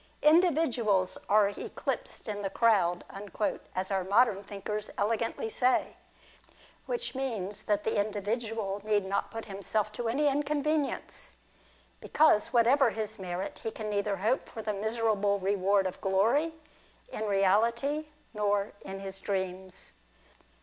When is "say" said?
5.47-5.95